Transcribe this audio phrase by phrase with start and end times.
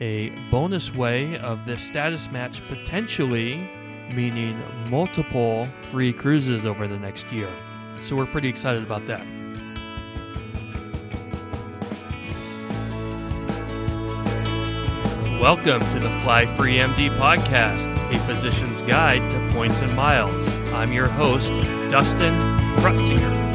[0.00, 3.56] a bonus way of this status match potentially
[4.12, 7.50] meaning multiple free cruises over the next year.
[8.02, 9.26] So we're pretty excited about that.
[15.40, 20.46] Welcome to the Fly Free MD podcast, a physician's guide to points and miles.
[20.72, 21.50] I'm your host,
[21.90, 22.38] Dustin
[22.78, 23.48] Krutzinger.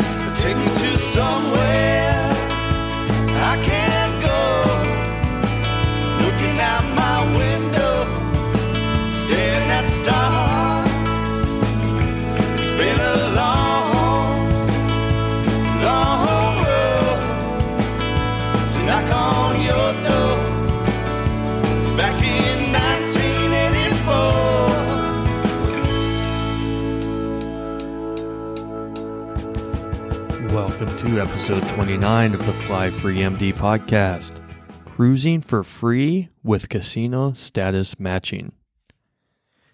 [31.04, 34.40] To episode 29 of the Fly Free MD podcast
[34.86, 38.54] Cruising for Free with Casino Status Matching.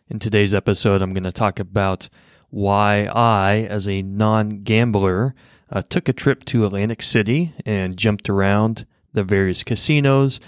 [0.08, 2.10] In today's episode, I'm going to talk about
[2.50, 5.36] why I, as a non gambler,
[5.72, 10.40] uh, took a trip to Atlantic City and jumped around the various casinos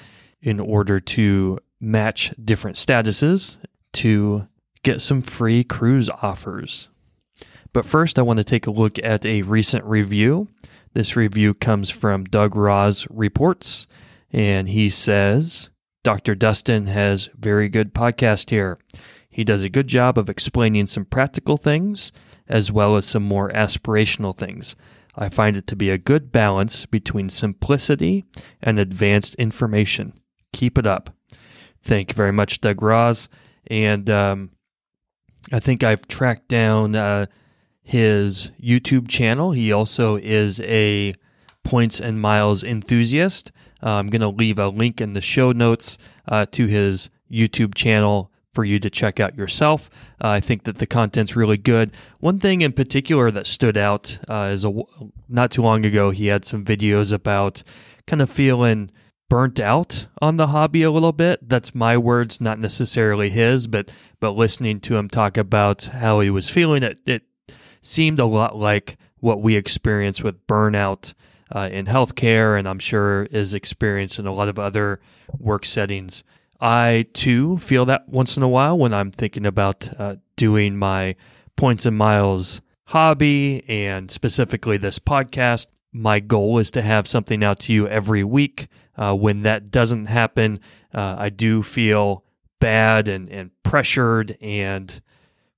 [0.41, 3.57] in order to match different statuses
[3.93, 4.47] to
[4.81, 6.89] get some free cruise offers.
[7.73, 10.49] But first, I want to take a look at a recent review.
[10.93, 13.87] This review comes from DugRoz Reports,
[14.31, 15.69] and he says
[16.03, 16.35] Dr.
[16.35, 18.77] Dustin has very good podcast here.
[19.29, 22.11] He does a good job of explaining some practical things
[22.49, 24.75] as well as some more aspirational things.
[25.15, 28.25] I find it to be a good balance between simplicity
[28.61, 30.13] and advanced information.
[30.51, 31.15] Keep it up.
[31.81, 33.29] Thank you very much, DugRoz.
[33.67, 34.51] And um,
[35.51, 37.27] I think I've tracked down uh,
[37.81, 39.51] his YouTube channel.
[39.51, 41.15] He also is a
[41.63, 43.51] points and miles enthusiast.
[43.83, 47.75] Uh, I'm going to leave a link in the show notes uh, to his YouTube
[47.75, 49.89] channel for you to check out yourself.
[50.23, 51.91] Uh, I think that the content's really good.
[52.19, 54.73] One thing in particular that stood out uh, is a,
[55.29, 57.63] not too long ago, he had some videos about
[58.07, 58.91] kind of feeling
[59.29, 61.47] burnt out on the hobby a little bit.
[61.47, 63.89] That's my words, not necessarily his, but
[64.19, 67.23] but listening to him talk about how he was feeling, it it
[67.81, 71.13] seemed a lot like what we experience with burnout
[71.53, 74.99] uh, in healthcare, and I'm sure is experienced in a lot of other
[75.37, 76.23] work settings.
[76.59, 81.15] I too feel that once in a while when I'm thinking about uh, doing my
[81.55, 85.67] points and miles hobby and specifically this podcast.
[85.93, 88.67] My goal is to have something out to you every week.
[88.97, 90.59] Uh, when that doesn't happen,
[90.93, 92.23] uh, I do feel
[92.59, 95.01] bad and, and pressured and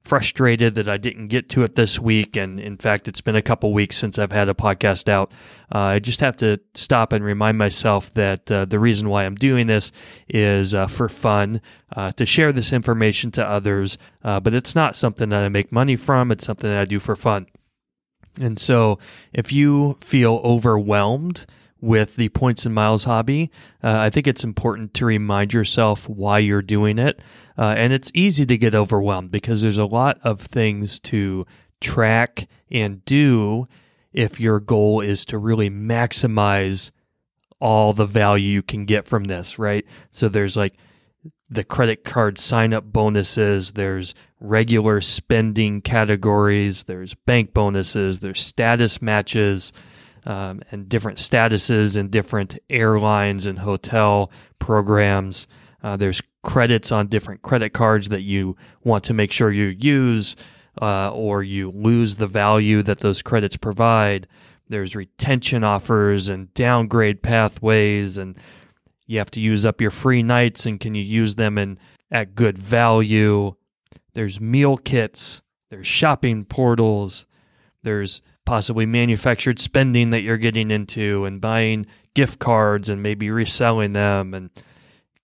[0.04, 2.36] frustrated that I didn't get to it this week.
[2.36, 5.32] And in fact, it's been a couple weeks since I've had a podcast out.
[5.74, 9.36] Uh, I just have to stop and remind myself that uh, the reason why I'm
[9.36, 9.92] doing this
[10.28, 11.62] is uh, for fun,
[11.96, 13.98] uh, to share this information to others.
[14.24, 17.00] Uh, but it's not something that I make money from, it's something that I do
[17.00, 17.48] for fun.
[18.40, 19.00] And so
[19.32, 21.46] if you feel overwhelmed,
[21.84, 23.52] with the points and miles hobby,
[23.84, 27.22] uh, I think it's important to remind yourself why you're doing it.
[27.58, 31.46] Uh, and it's easy to get overwhelmed because there's a lot of things to
[31.82, 33.68] track and do
[34.14, 36.92] if your goal is to really maximize
[37.60, 39.86] all the value you can get from this, right?
[40.10, 40.76] So there's like
[41.50, 49.02] the credit card sign up bonuses, there's regular spending categories, there's bank bonuses, there's status
[49.02, 49.74] matches
[50.26, 55.48] um, and different statuses and different airlines and hotel programs.
[55.84, 60.36] Uh, there's credits on different credit cards that you want to make sure you use,
[60.82, 64.28] uh, or you lose the value that those credits provide.
[64.70, 68.38] There's retention offers and downgrade pathways, and
[69.06, 71.78] you have to use up your free nights, and can you use them in
[72.12, 73.56] at good value?
[74.14, 75.42] There's meal kits.
[75.70, 77.26] There's shopping portals.
[77.84, 83.94] There's possibly manufactured spending that you're getting into and buying gift cards and maybe reselling
[83.94, 84.50] them and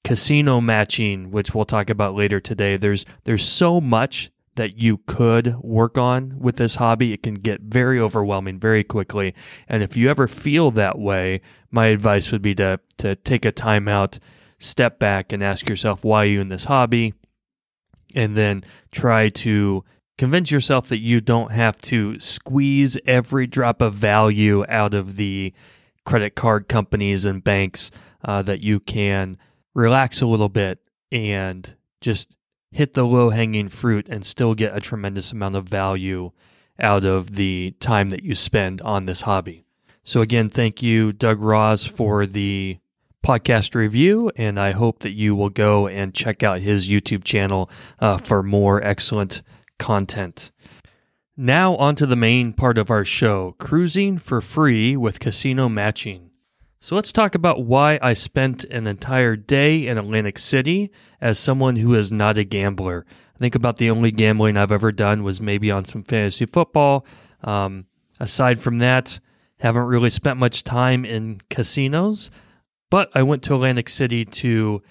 [0.03, 2.78] casino matching which we'll talk about later today.
[2.78, 7.14] There's there's so much that you could work on with this hobby.
[7.14, 9.34] It can get very overwhelming very quickly.
[9.67, 11.41] And if you ever feel that way
[11.72, 14.20] my advice would be to to take a time out
[14.58, 17.14] step back and ask yourself why are you in this hobby
[18.16, 19.84] and then try to
[20.20, 25.54] convince yourself that you don't have to squeeze every drop of value out of the
[26.06, 27.90] credit card companies and banks,
[28.26, 29.38] uh, that you can
[29.74, 30.80] relax a little bit
[31.10, 32.36] and just
[32.70, 36.32] hit the low hanging fruit and still get a tremendous amount of value
[36.78, 39.64] out of the time that you spend on this hobby.
[40.04, 42.78] So, again, thank you, DugRoz, for the
[43.26, 47.70] podcast review, and I hope that you will go and check out his YouTube channel
[48.00, 49.42] uh, for more excellent
[49.79, 50.52] content.
[51.35, 56.29] Now, on to the main part of our show cruising for free with casino matching.
[56.79, 61.78] So, let's talk about why I spent an entire day in Atlantic City as someone
[61.78, 63.05] who is not a gambler.
[63.35, 67.05] I think about the only gambling I've ever done was maybe on some fantasy football.
[67.41, 67.85] Um,
[68.20, 69.20] aside from that,
[69.59, 72.32] haven't really spent much time in casinos,
[72.90, 74.82] but I went to Atlantic City to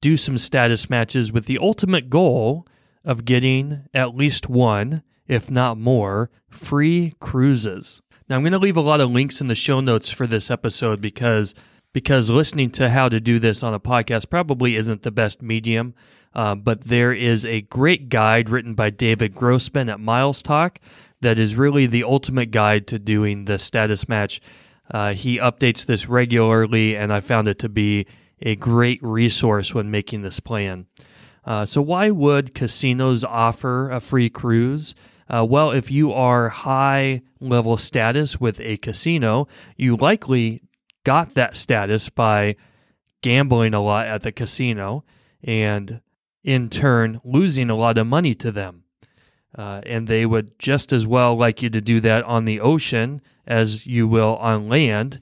[0.00, 2.66] do some status matches with the ultimate goal
[3.04, 5.02] of getting at least one
[5.32, 8.02] if not more, free cruises.
[8.28, 10.50] Now, I'm going to leave a lot of links in the show notes for this
[10.50, 11.54] episode because
[11.94, 15.94] because listening to how to do this on a podcast probably isn't the best medium.
[16.34, 20.76] Uh, but there is a great guide written by David Grossman at MilesTalk
[21.20, 24.40] that is really the ultimate guide to doing the status match.
[24.90, 28.06] Uh, he updates this regularly, and I found it to be
[28.40, 30.86] a great resource when making this plan.
[31.44, 34.94] Uh, so, why would casinos offer a free cruise?
[35.28, 40.62] Uh, well, if you are high level status with a casino, you likely
[41.04, 42.56] got that status by
[43.22, 45.04] gambling a lot at the casino
[45.42, 46.00] and
[46.44, 48.84] in turn losing a lot of money to them.
[49.56, 53.20] Uh, and they would just as well like you to do that on the ocean
[53.46, 55.20] as you will on land.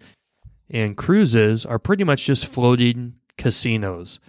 [0.69, 4.21] And cruises are pretty much just floating casinos.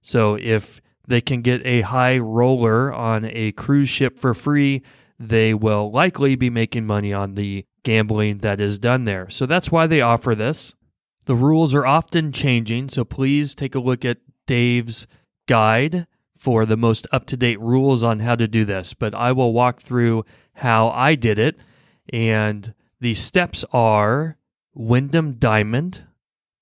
[0.00, 0.80] So if
[1.10, 4.82] they can get a high roller on a cruise ship for free,
[5.18, 9.28] they will likely be making money on the gambling that is done there.
[9.28, 10.74] So that's why they offer this.
[11.26, 15.06] The rules are often changing, so please take a look at Dave's
[15.46, 18.94] guide for the most up to date rules on how to do this.
[18.94, 20.24] But I will walk through
[20.54, 21.58] how I did it.
[22.12, 24.38] And the steps are
[24.74, 26.04] Wyndham Diamond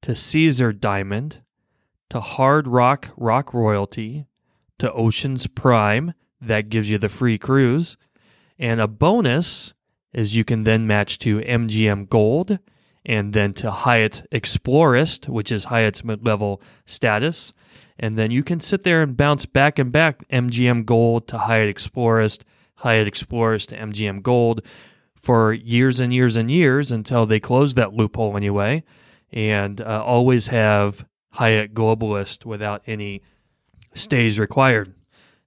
[0.02, 1.42] to Caesar Diamond
[2.10, 4.26] to Hard Rock Rock Royalty
[4.78, 6.14] to Oceans Prime.
[6.40, 7.96] That gives you the free cruise
[8.58, 9.74] and a bonus
[10.12, 12.58] is you can then match to MGM Gold
[13.06, 17.52] and then to Hyatt Explorist, which is Hyatt's mid level status.
[17.98, 21.68] And then you can sit there and bounce back and back MGM Gold to Hyatt
[21.68, 22.44] Explorist,
[22.76, 24.62] Hyatt Explorist to MGM Gold
[25.14, 28.84] for years and years and years until they close that loophole anyway.
[29.32, 33.22] And uh, always have Hyatt Globalist without any
[33.98, 34.94] stays required.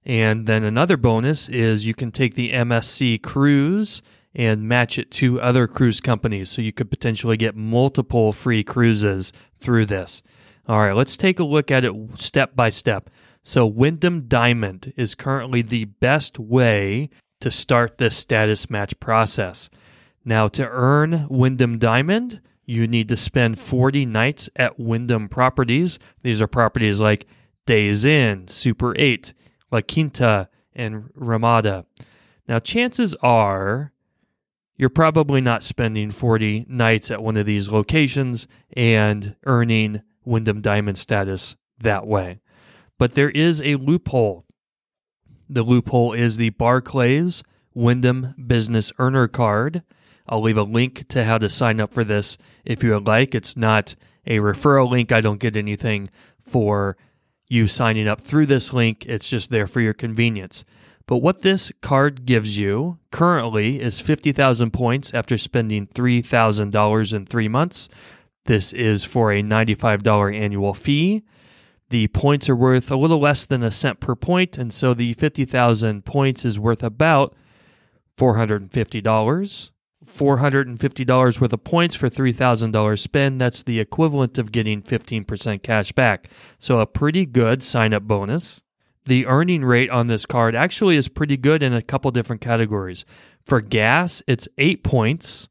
[0.04, 4.02] And then another bonus is you can take the MSC cruise
[4.34, 6.50] and match it to other cruise companies.
[6.50, 10.22] So you could potentially get multiple free cruises through this.
[10.68, 13.10] All right, let's take a look at it step by step.
[13.44, 17.10] So, Wyndham Diamond is currently the best way
[17.40, 19.68] to start this status match process.
[20.24, 25.98] Now, to earn Wyndham Diamond, you need to spend 40 nights at Wyndham properties.
[26.22, 27.26] These are properties like
[27.66, 29.34] Days Inn, Super 8,
[29.70, 31.86] La Quinta, and Ramada.
[32.48, 33.92] Now, chances are
[34.76, 40.98] you're probably not spending 40 nights at one of these locations and earning Wyndham Diamond
[40.98, 42.40] status that way.
[42.98, 44.44] But there is a loophole.
[45.48, 47.42] The loophole is the Barclays
[47.74, 49.82] Wyndham Business Earner Card.
[50.28, 53.34] I'll leave a link to how to sign up for this if you would like.
[53.34, 53.94] It's not
[54.26, 55.12] a referral link.
[55.12, 56.08] I don't get anything
[56.40, 56.96] for
[57.52, 59.04] you signing up through this link.
[59.06, 60.64] It's just there for your convenience.
[61.06, 67.48] But what this card gives you currently is 50,000 points after spending $3,000 in three
[67.48, 67.90] months.
[68.46, 71.24] This is for a $95 annual fee.
[71.90, 75.12] The points are worth a little less than a cent per point, and so the
[75.12, 77.34] 50,000 points is worth about
[78.16, 79.70] $450.
[80.12, 83.40] $450 worth of points for $3,000 spend.
[83.40, 86.28] That's the equivalent of getting 15% cash back.
[86.58, 88.62] So, a pretty good sign up bonus.
[89.04, 93.04] The earning rate on this card actually is pretty good in a couple different categories.
[93.44, 95.48] For gas, it's 8 points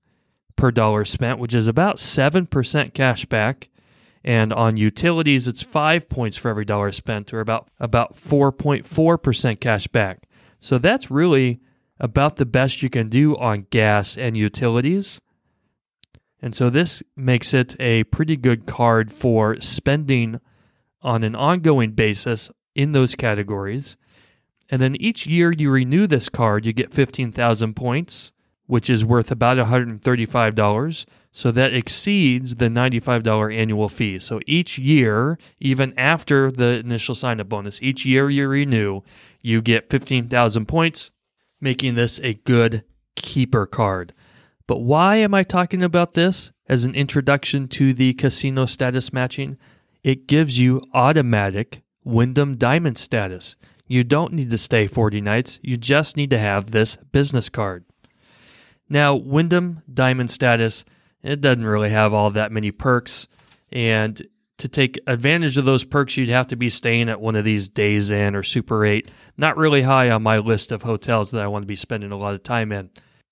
[0.55, 3.69] per dollar spent, which is about 7% cash back.
[4.23, 9.87] And on utilities, it's 5 points for every dollar spent, or about, about 4.4% cash
[9.87, 10.27] back.
[10.59, 11.59] So, that's really
[12.01, 15.21] about the best you can do on gas and utilities.
[16.41, 20.41] And so this makes it a pretty good card for spending
[21.03, 23.95] on an ongoing basis in those categories.
[24.69, 28.31] And then each year you renew this card, you get 15,000 points,
[28.65, 31.05] which is worth about $135.
[31.31, 34.17] So that exceeds the $95 annual fee.
[34.17, 39.01] So each year, even after the initial sign up bonus, each year you renew,
[39.41, 41.11] you get 15,000 points
[41.61, 42.83] making this a good
[43.15, 44.13] keeper card.
[44.67, 49.57] But why am I talking about this as an introduction to the casino status matching?
[50.03, 53.55] it gives you automatic Wyndham Diamond status.
[53.87, 57.85] You don't need to stay 40 nights, you just need to have this business card.
[58.89, 60.85] Now, Wyndham Diamond status,
[61.23, 63.27] it doesn't really have all that many perks,
[63.71, 64.21] and
[64.61, 67.67] to take advantage of those perks, you'd have to be staying at one of these
[67.67, 69.09] Days Inn or Super 8.
[69.37, 72.17] Not really high on my list of hotels that I want to be spending a
[72.17, 72.89] lot of time in.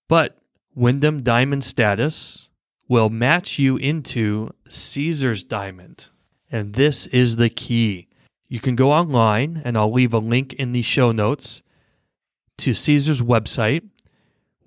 [0.07, 0.38] But
[0.75, 2.50] Wyndham Diamond status
[2.88, 6.07] will match you into Caesars Diamond.
[6.51, 8.07] And this is the key.
[8.48, 11.62] You can go online, and I'll leave a link in the show notes
[12.57, 13.88] to Caesars website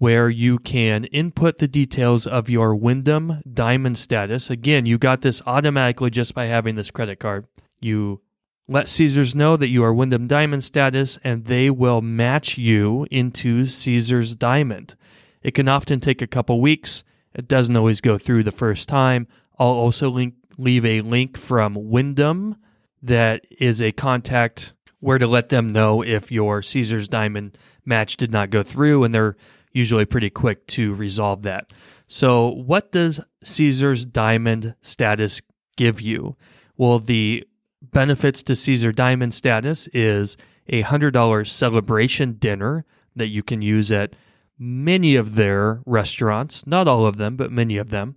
[0.03, 4.51] where you can input the details of your Wyndham Diamond status.
[4.51, 7.47] Again, you got this automatically just by having this credit card.
[7.81, 8.21] You
[8.67, 13.67] let Caesars know that you are Wyndham Diamond status, and they will match you into
[13.67, 14.97] Caesars Diamond.
[15.41, 17.05] It can often take a couple weeks.
[17.33, 19.29] It doesn't always go through the first time.
[19.57, 22.57] I'll also link, leave a link from Wyndham
[23.03, 28.33] that is a contact where to let them know if your Caesars Diamond match did
[28.33, 29.37] not go through, and they're
[29.73, 31.73] usually pretty quick to resolve that.
[32.09, 35.41] So, what does Caesar's Diamond status
[35.77, 36.37] give you?
[36.77, 37.45] Well, the
[37.81, 40.37] benefits to Caesar Diamond status is
[40.69, 42.85] a $100 celebration dinner
[43.17, 44.15] that you can use at
[44.59, 48.17] many of their restaurants, not all of them, but many of them.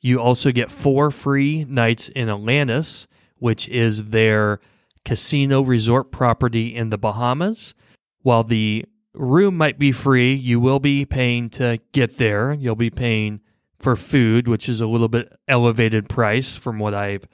[0.00, 4.60] You also get four free nights in Atlantis, which is their
[5.04, 7.74] casino resort property in the Bahamas.
[8.22, 8.84] While the
[9.16, 10.34] room might be free.
[10.34, 12.52] You will be paying to get there.
[12.52, 13.40] You'll be paying
[13.78, 17.26] for food, which is a little bit elevated price from what I've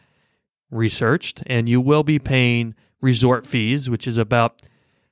[0.70, 4.62] researched, and you will be paying resort fees, which is about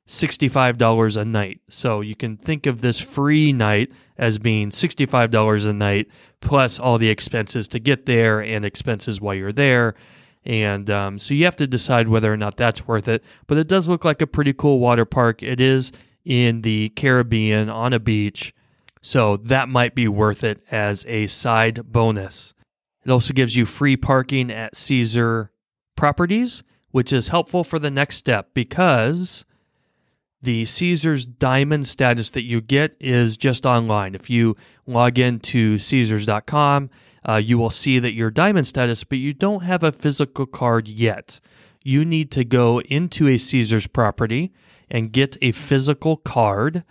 [0.09, 1.61] $65 a night.
[1.69, 6.09] So you can think of this free night as being $65 a night
[6.41, 9.95] plus all the expenses to get there and expenses while you're there.
[10.45, 13.23] And um, so you have to decide whether or not that's worth it.
[13.47, 15.43] But it does look like a pretty cool water park.
[15.43, 15.93] It is
[16.25, 18.55] in the Caribbean on a beach.
[19.03, 22.55] So that might be worth it as a side bonus.
[23.05, 25.51] It also gives you free parking at Caesar
[25.97, 29.47] properties, which is helpful for the next step because
[30.43, 34.15] the Caesars Diamond status that you get is just online.
[34.15, 36.91] If you log into Caesars.com,
[37.29, 40.89] uh, you will see that your Diamond status, but you don't have a physical card
[40.89, 41.41] yet.
[41.83, 44.53] You need to go into a Caesars property
[44.91, 46.85] and get a physical card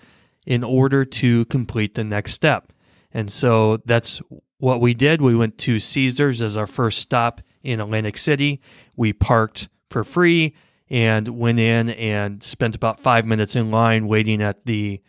[0.46, 2.74] in order to complete the next step.
[3.12, 4.22] And so that's
[4.58, 5.22] what we did.
[5.22, 8.62] We went to Caesars as our first stop in Atlantic City.
[8.96, 10.56] We parked for free
[10.90, 15.02] and went in and spent about five minutes in line waiting at the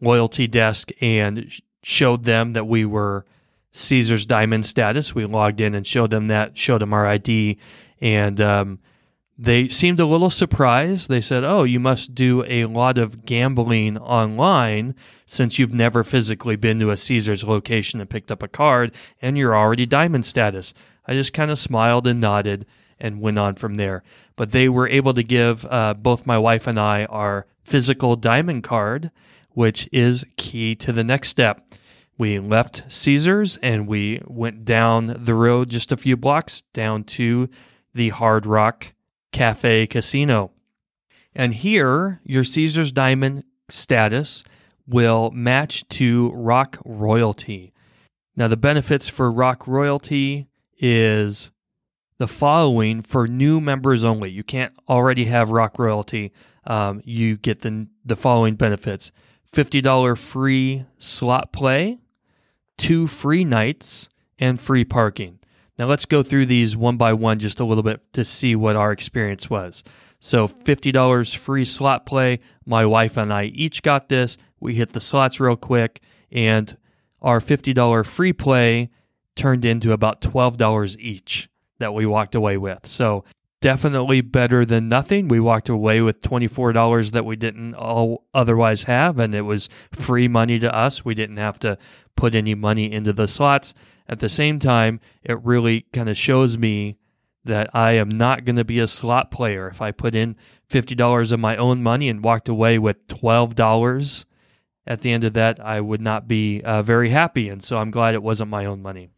[0.00, 3.26] loyalty desk and showed them that we were
[3.72, 5.14] Caesar's Diamond status.
[5.14, 7.58] We logged in and showed them that, showed them our ID,
[8.00, 8.78] and um,
[9.36, 11.08] they seemed a little surprised.
[11.08, 14.94] They said, Oh, you must do a lot of gambling online
[15.26, 19.36] since you've never physically been to a Caesars location and picked up a card and
[19.36, 20.72] you're already diamond status.
[21.06, 22.64] I just kind of smiled and nodded
[23.00, 24.04] and went on from there.
[24.36, 28.62] But they were able to give uh, both my wife and I our physical diamond
[28.62, 29.10] card,
[29.50, 31.74] which is key to the next step.
[32.16, 37.48] We left Caesars and we went down the road just a few blocks down to
[37.92, 38.93] the Hard Rock
[39.34, 40.52] Cafe Casino.
[41.34, 44.44] And here, your Caesar's Diamond status
[44.86, 47.72] will match to Rock Royalty.
[48.36, 50.46] Now, the benefits for Rock Royalty
[50.78, 51.50] is
[52.18, 54.30] the following for new members only.
[54.30, 56.32] You can't already have Rock Royalty.
[56.64, 59.10] Um, you get the, the following benefits
[59.52, 61.98] $50 free slot play,
[62.78, 65.40] two free nights, and free parking.
[65.78, 68.76] Now let's go through these one by one just a little bit to see what
[68.76, 69.82] our experience was.
[70.20, 72.40] So $50 free slot play.
[72.64, 74.36] My wife and I each got this.
[74.60, 76.00] We hit the slots real quick,
[76.32, 76.76] and
[77.20, 78.90] our $50 free play
[79.36, 82.86] turned into about $12 each that we walked away with.
[82.86, 83.24] So
[83.60, 85.28] definitely better than nothing.
[85.28, 90.28] We walked away with $24 that we didn't all otherwise have, and it was free
[90.28, 91.04] money to us.
[91.04, 91.78] We didn't have to
[92.16, 93.74] put any money into the slots.
[94.08, 96.98] At the same time, it really kind of shows me
[97.44, 99.68] that I am not going to be a slot player.
[99.68, 100.36] If I put in
[100.70, 104.24] $50 of my own money and walked away with $12
[104.86, 107.48] at the end of that, I would not be uh, very happy.
[107.48, 109.08] And so I'm glad it wasn't my own money.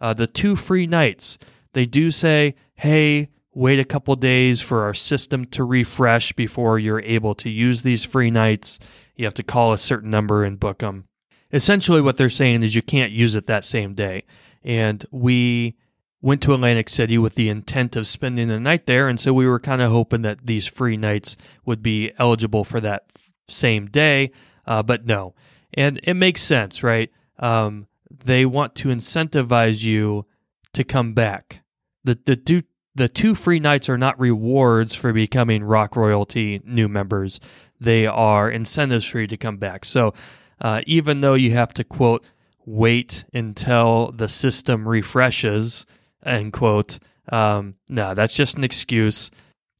[0.00, 1.38] Uh, the two free nights,
[1.72, 7.00] they do say, hey, wait a couple days for our system to refresh before you're
[7.00, 8.78] able to use these free nights.
[9.16, 11.06] You have to call a certain number and book them
[11.52, 14.24] essentially what they're saying is you can't use it that same day.
[14.62, 15.76] And we
[16.22, 19.08] went to Atlantic City with the intent of spending the night there.
[19.08, 22.80] And so we were kind of hoping that these free nights would be eligible for
[22.80, 24.30] that f- same day.
[24.66, 25.34] Uh, but no.
[25.74, 27.10] And it makes sense, right?
[27.38, 27.86] Um,
[28.24, 30.26] they want to incentivize you
[30.74, 31.62] to come back.
[32.04, 32.62] The, the, two,
[32.94, 37.40] the two free nights are not rewards for becoming Rock Royalty new members,
[37.80, 39.86] they are incentives for you to come back.
[39.86, 40.12] So
[40.60, 42.24] uh, even though you have to, quote,
[42.66, 45.86] wait until the system refreshes,
[46.24, 46.98] end quote.
[47.30, 49.30] Um, no, that's just an excuse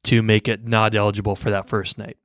[0.03, 2.17] to make it not eligible for that first night.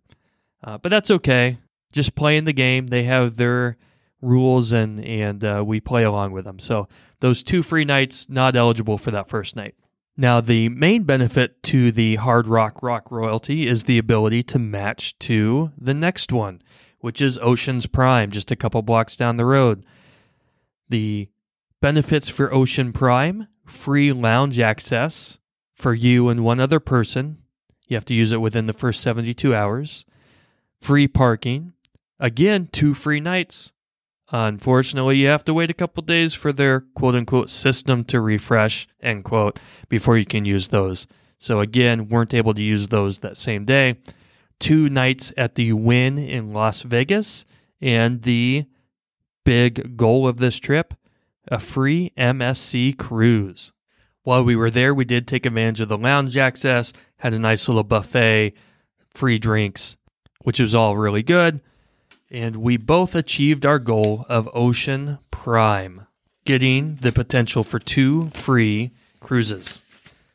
[0.62, 1.58] Uh, but that's okay.
[1.92, 2.88] Just playing the game.
[2.88, 3.76] They have their
[4.22, 6.58] rules and and uh, we play along with them.
[6.58, 6.88] So
[7.20, 9.74] those two free nights not eligible for that first night.
[10.16, 15.18] Now the main benefit to the Hard Rock Rock royalty is the ability to match
[15.20, 16.62] to the next one,
[17.06, 19.86] which is Oceans Prime, just a couple blocks down the road.
[20.88, 21.28] The
[21.80, 25.38] benefits for Ocean Prime free lounge access
[25.72, 27.38] for you and one other person.
[27.86, 30.04] You have to use it within the first 72 hours.
[30.80, 31.74] Free parking.
[32.18, 33.72] Again, two free nights.
[34.32, 38.88] Unfortunately, you have to wait a couple days for their quote unquote system to refresh,
[39.00, 41.06] end quote, before you can use those.
[41.38, 43.94] So, again, weren't able to use those that same day.
[44.58, 47.44] Two nights at the Wynn in Las Vegas,
[47.80, 48.66] and the
[49.44, 50.94] big goal of this trip
[51.48, 53.72] a free MSC cruise.
[54.22, 57.68] While we were there, we did take advantage of the lounge access, had a nice
[57.68, 58.54] little buffet,
[59.10, 59.96] free drinks,
[60.42, 61.62] which was all really good.
[62.30, 66.06] And we both achieved our goal of Ocean Prime,
[66.44, 69.82] getting the potential for two free cruises.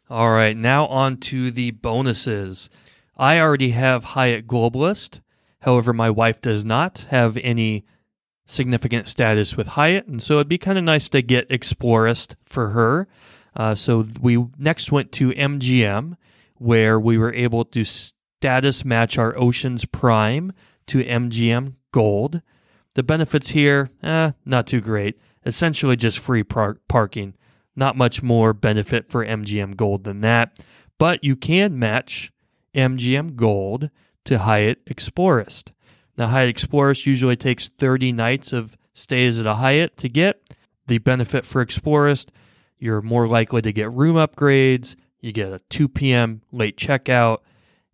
[0.09, 2.69] All right, now on to the bonuses.
[3.17, 5.21] I already have Hyatt Globalist.
[5.61, 7.85] However, my wife does not have any
[8.45, 12.69] significant status with Hyatt, and so it'd be kind of nice to get Explorist for
[12.69, 13.07] her.
[13.55, 16.15] Uh, so we next went to MGM,
[16.55, 20.53] where we were able to status match our Oceans Prime
[20.87, 22.41] to MGM Gold.
[22.95, 25.19] The benefits here, eh, not too great.
[25.45, 27.35] Essentially just free par- parking.
[27.75, 30.59] Not much more benefit for MGM Gold than that.
[30.97, 32.31] But you can match
[32.73, 33.89] MGM Gold
[34.25, 35.73] to Hyatt Explorist.
[36.17, 40.53] Now, Hyatt Explorist usually takes 30 nights of stays at a Hyatt to get.
[40.87, 42.31] The benefit for Explorist,
[42.77, 46.41] you're more likely to get room upgrades, you get a 2 p.m.
[46.51, 47.39] late checkout,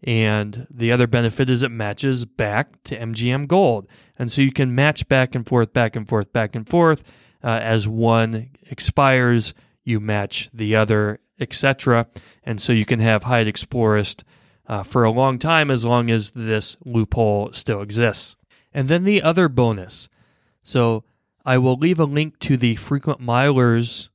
[0.04, 3.88] and the other benefit is it matches back to MGM Gold.
[4.18, 7.04] And so you can match back and forth, back and forth, back and forth.
[7.44, 12.08] Uh, as one expires, you match the other, etc.
[12.44, 14.24] And so you can have Hyatt Explorist
[14.68, 18.36] uh, for a long time as long as this loophole still exists.
[18.74, 20.10] And then the other bonus.
[20.62, 21.04] So
[21.46, 24.10] I will leave a link to the frequent milers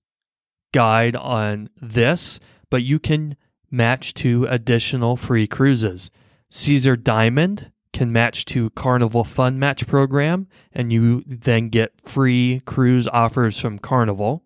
[0.73, 2.39] guide on this,
[2.71, 3.37] but you can
[3.71, 6.11] match to additional free cruises.
[6.51, 13.09] Caesar Diamond can match to Carnival Fun Match Program, and you then get free cruise
[13.09, 14.43] offers from Carnival.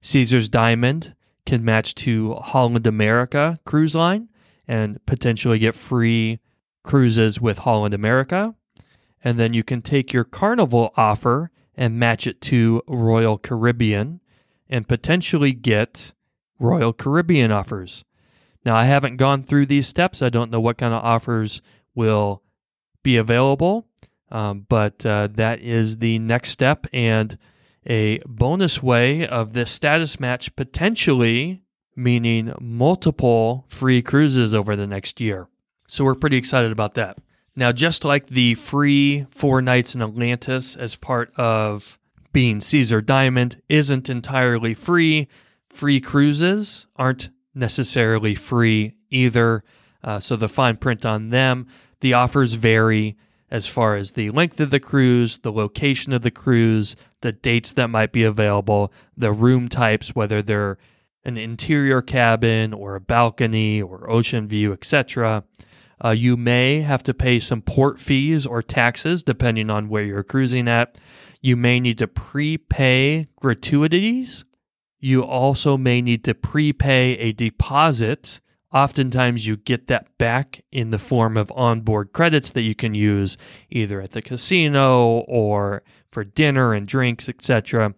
[0.00, 1.14] Caesar's Diamond
[1.46, 4.28] can match to Holland America Cruise Line
[4.66, 6.40] and potentially get free
[6.82, 8.54] cruises with Holland America.
[9.22, 14.20] And then you can take your Carnival offer and match it to Royal Caribbean
[14.68, 16.12] and potentially get
[16.58, 18.04] Royal Caribbean offers.
[18.64, 20.22] Now, I haven't gone through these steps.
[20.22, 21.60] I don't know what kind of offers
[21.94, 22.42] will
[23.02, 23.86] be available,
[24.30, 27.36] um, but uh, that is the next step and
[27.86, 31.63] a bonus way of this status match potentially
[31.96, 35.48] meaning multiple free cruises over the next year.
[35.86, 37.18] So we're pretty excited about that.
[37.56, 41.98] Now, just like the free four nights in Atlantis as part of
[42.32, 45.28] being Caesar Diamond isn't entirely free,
[45.68, 49.62] free cruises aren't necessarily free either.
[50.02, 51.66] Uh, so the fine print on them,
[52.00, 53.16] the offers vary
[53.50, 57.72] as far as the length of the cruise, the location of the cruise, the dates
[57.74, 60.76] that might be available, the room types, whether they're
[61.24, 65.44] an interior cabin or a balcony or ocean view, etc.
[66.04, 70.22] Uh, you may have to pay some port fees or taxes depending on where you're
[70.22, 70.98] cruising at.
[71.40, 74.44] You may need to prepay gratuities.
[74.98, 78.40] You also may need to prepay a deposit.
[78.72, 83.36] Oftentimes, you get that back in the form of onboard credits that you can use
[83.70, 87.94] either at the casino or for dinner and drinks, etc.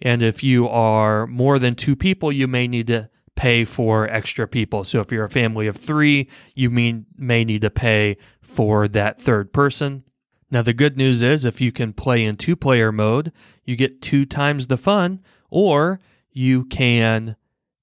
[0.00, 4.48] And if you are more than two people, you may need to pay for extra
[4.48, 4.84] people.
[4.84, 9.20] So if you're a family of three, you mean, may need to pay for that
[9.20, 10.04] third person.
[10.50, 13.32] Now, the good news is if you can play in two player mode,
[13.64, 16.00] you get two times the fun, or
[16.32, 17.36] you can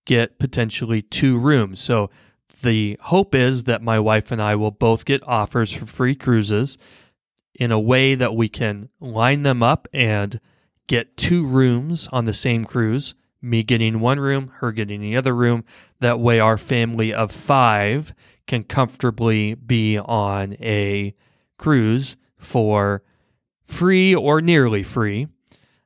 [0.06, 1.80] get potentially two rooms.
[1.80, 2.10] So
[2.63, 6.78] the hope is that my wife and I will both get offers for free cruises
[7.54, 10.39] in a way that we can line them up and
[10.88, 13.15] get two rooms on the same cruise.
[13.41, 15.63] Me getting one room, her getting the other room.
[16.00, 18.13] That way, our family of five
[18.48, 21.13] can comfortably be on a
[21.58, 23.04] cruise for
[23.63, 25.28] free or nearly free.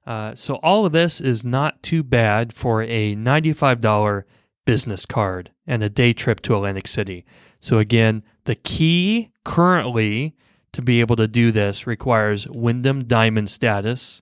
[0.06, 4.24] Uh, so, all of this is not too bad for a $95
[4.66, 7.26] business card and a day trip to Atlantic City.
[7.60, 10.36] So, again, the key currently
[10.72, 14.22] to be able to do this requires Wyndham Diamond status,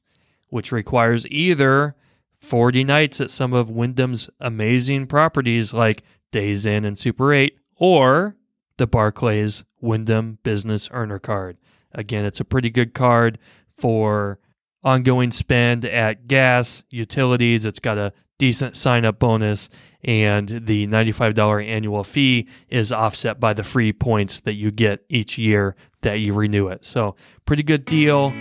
[0.49, 1.95] which requires either
[2.39, 8.35] 40 nights at some of Wyndham's amazing properties like Days Inn and Super 8, or
[8.77, 11.57] the Barclays Wyndham Business Earner Card.
[11.93, 13.39] Again, it's a pretty good card
[13.75, 14.39] for
[14.83, 17.65] ongoing spend at gas, utilities.
[17.65, 19.69] It's got a decent sign up bonus,
[20.03, 25.37] and the $95 annual fee is offset by the free points that you get each
[25.37, 26.85] year that you renew it.
[26.85, 28.31] So, pretty good deal.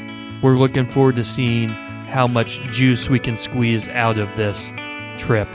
[0.42, 1.74] We're looking forward to seeing
[2.06, 4.70] how much juice we can squeeze out of this
[5.18, 5.48] trip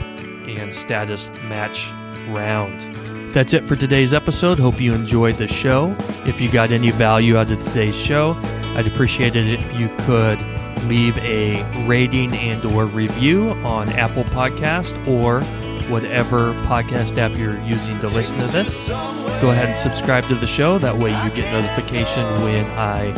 [0.46, 1.90] and status match
[2.28, 3.34] round.
[3.34, 4.58] That's it for today's episode.
[4.58, 5.96] Hope you enjoyed the show.
[6.26, 8.36] If you got any value out of today's show,
[8.76, 10.40] I'd appreciate it if you could
[10.84, 15.42] leave a rating and or review on Apple Podcast or
[15.90, 18.88] whatever podcast app you're using to listen to this.
[18.88, 20.78] Go ahead and subscribe to the show.
[20.78, 23.12] That way you get notification when I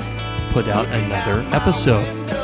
[0.52, 2.43] put out another episode.